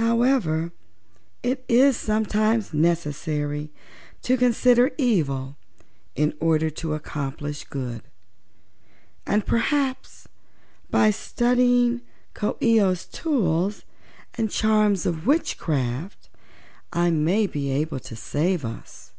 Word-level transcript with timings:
However, 0.00 0.72
it 1.42 1.62
is 1.68 1.98
sometimes 1.98 2.72
necessary 2.72 3.70
to 4.22 4.38
consider 4.38 4.92
evil 4.96 5.58
in 6.14 6.32
order 6.40 6.70
to 6.70 6.94
accomplish 6.94 7.62
good, 7.64 8.00
and 9.26 9.44
perhaps 9.44 10.28
by 10.90 11.10
studying 11.10 12.00
Coo 12.32 12.56
ee 12.62 12.80
oh's 12.80 13.04
tools 13.04 13.82
and 14.38 14.50
charms 14.50 15.04
of 15.04 15.26
witchcraft 15.26 16.30
I 16.90 17.10
may 17.10 17.46
be 17.46 17.70
able 17.70 18.00
to 18.00 18.16
save 18.16 18.64
us. 18.64 19.12